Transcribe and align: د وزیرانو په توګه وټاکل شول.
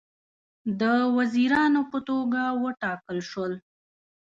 د 0.79 0.81
وزیرانو 1.17 1.81
په 1.91 1.97
توګه 2.09 2.41
وټاکل 2.63 3.17
شول. 3.29 3.53